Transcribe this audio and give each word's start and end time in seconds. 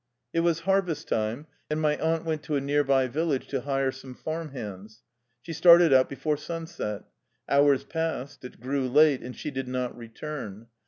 It 0.33 0.39
was 0.39 0.61
harvest 0.61 1.07
time, 1.09 1.45
and 1.69 1.79
my 1.79 1.95
aunt 1.99 2.25
went 2.25 2.41
to 2.45 2.55
a 2.55 2.59
near 2.59 2.83
by 2.83 3.05
vil 3.05 3.27
lage 3.27 3.45
to 3.49 3.61
hire 3.61 3.91
some 3.91 4.15
farm 4.15 4.49
hands. 4.49 5.03
She 5.43 5.53
started 5.53 5.93
out 5.93 6.09
before 6.09 6.37
sunset. 6.37 7.03
Hours 7.47 7.83
passed, 7.83 8.43
it 8.43 8.59
grew 8.59 8.89
late, 8.89 9.21
and 9.21 9.35
she 9.35 9.51
did 9.51 9.67
not 9.67 9.95
return. 9.95 10.65